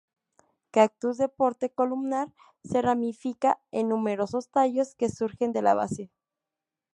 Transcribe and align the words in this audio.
Cactus 0.71 1.19
de 1.19 1.29
porte 1.29 1.69
columnar, 1.69 2.33
se 2.63 2.81
ramifica 2.81 3.59
en 3.69 3.87
numerosos 3.89 4.49
tallos 4.49 4.95
que 4.95 5.09
surgen 5.09 5.53
de 5.53 5.61
la 5.61 5.75
base. 5.75 6.09